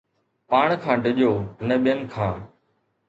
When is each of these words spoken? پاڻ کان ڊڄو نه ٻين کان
پاڻ 0.49 0.67
کان 0.83 0.97
ڊڄو 1.03 1.31
نه 1.67 1.75
ٻين 1.83 1.99
کان 2.11 2.35